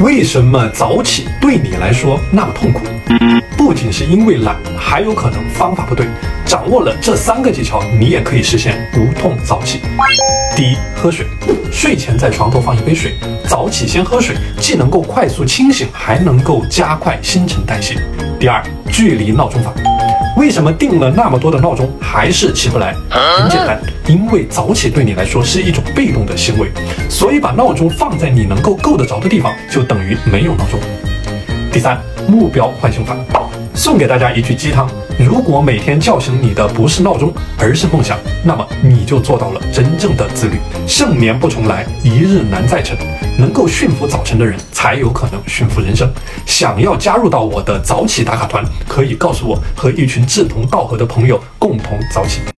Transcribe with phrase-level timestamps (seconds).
[0.00, 2.80] 为什么早起对你来说那么痛苦？
[3.56, 6.06] 不仅是因为懒，还有可能方法不对。
[6.46, 9.80] 掌握了这三个技巧，你也可以实现无痛早起。
[10.56, 11.26] 第一，喝水。
[11.70, 13.14] 睡前在床头放一杯水，
[13.48, 17.96] 早起先喝水，既能够快速清醒，还能够加快新陈代谢。
[18.40, 19.72] 第二，距离闹钟法。
[20.42, 22.96] 为什么定了那么多的闹钟还是起不来？
[23.08, 26.68] 很简单，因为早起对你来说是一种被动的行为，
[27.08, 30.80] 所以把闹钟放在你能够够得着的地方，就等于没有闹钟。
[31.70, 31.96] 第三，
[32.26, 33.16] 目标唤醒法，
[33.72, 40.58] 送给大家一句鸡汤：如果每天叫醒你的不是闹钟，而是梦想，那么你就做到了真正的自律。
[40.88, 42.98] 盛年不重来，一日难再晨。
[43.38, 46.12] 能够驯服早晨的人，才有可能驯服人生。
[46.52, 52.42] 想要加入到我的早起打卡团，可以告诉我，和一群志同道合的朋友共同早起。